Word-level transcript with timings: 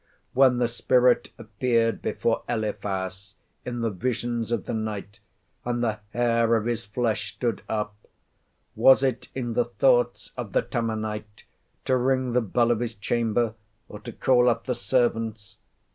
When 0.33 0.57
the 0.57 0.67
spirit 0.67 1.31
appeared 1.37 2.01
before 2.01 2.41
Eliphaz 2.49 3.35
in 3.63 3.81
the 3.81 3.91
visions 3.91 4.51
of 4.51 4.65
the 4.65 4.73
night, 4.73 5.19
and 5.63 5.83
the 5.83 5.99
hair 6.09 6.55
of 6.55 6.65
his 6.65 6.85
flesh 6.85 7.33
stood 7.35 7.61
up, 7.69 7.95
was 8.75 9.03
it 9.03 9.27
in 9.35 9.53
the 9.53 9.65
thoughts 9.65 10.31
of 10.35 10.53
the 10.53 10.63
Temanite 10.63 11.43
to 11.85 11.97
ring 11.97 12.33
the 12.33 12.41
bell 12.41 12.71
of 12.71 12.79
his 12.79 12.95
chamber, 12.95 13.53
or 13.87 13.99
to 13.99 14.11
call 14.11 14.49
up 14.49 14.65
the 14.65 14.73
servants? 14.73 15.59